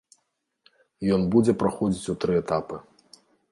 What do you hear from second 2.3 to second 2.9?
этапы.